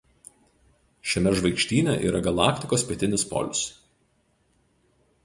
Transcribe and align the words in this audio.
Šiame 1.11 1.33
žvaigždyne 1.39 1.93
yra 2.11 2.21
galaktikos 2.29 2.87
pietinis 2.93 3.27
polius. 3.35 3.63